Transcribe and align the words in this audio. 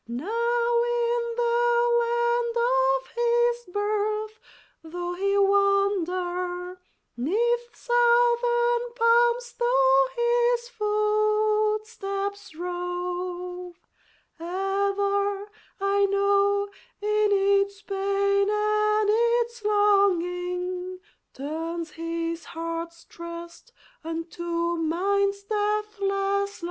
Now 0.07 0.25
in 0.25 1.21
the 1.35 1.85
land 1.93 2.57
of 2.57 3.07
his 3.15 3.65
birth 3.71 4.39
though 4.83 5.13
he 5.13 5.37
wander, 5.37 6.79
'Neath 7.15 7.75
Southern 7.75 8.93
palms 8.95 9.53
tho' 9.59 10.07
his 10.17 10.69
footsteps 10.69 12.55
rove, 12.55 13.75
Ever, 14.39 15.51
I 15.79 16.07
know, 16.09 16.69
in 16.99 17.29
its 17.31 17.83
pain 17.83 18.49
and 18.49 19.07
its 19.11 19.63
longing, 19.63 20.97
Turns 21.31 21.91
his 21.91 22.45
heart's 22.45 23.05
trust 23.05 23.71
unto 24.03 24.77
mine's 24.77 25.43
deathless 25.43 25.99
love! 25.99 26.59